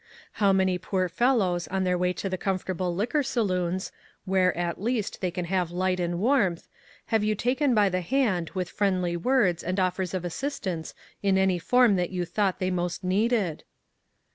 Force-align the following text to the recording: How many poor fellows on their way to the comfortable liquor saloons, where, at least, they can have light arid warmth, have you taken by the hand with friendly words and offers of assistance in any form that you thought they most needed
How 0.41 0.51
many 0.51 0.79
poor 0.79 1.07
fellows 1.07 1.67
on 1.67 1.83
their 1.83 1.95
way 1.95 2.11
to 2.11 2.27
the 2.27 2.35
comfortable 2.35 2.95
liquor 2.95 3.21
saloons, 3.21 3.91
where, 4.25 4.57
at 4.57 4.81
least, 4.81 5.21
they 5.21 5.29
can 5.29 5.45
have 5.45 5.69
light 5.69 5.99
arid 5.99 6.15
warmth, 6.15 6.67
have 7.13 7.23
you 7.23 7.35
taken 7.35 7.75
by 7.75 7.87
the 7.87 8.01
hand 8.01 8.49
with 8.55 8.67
friendly 8.71 9.15
words 9.15 9.63
and 9.63 9.79
offers 9.79 10.15
of 10.15 10.25
assistance 10.25 10.95
in 11.21 11.37
any 11.37 11.59
form 11.59 11.97
that 11.97 12.09
you 12.09 12.25
thought 12.25 12.57
they 12.57 12.71
most 12.71 13.03
needed 13.03 13.63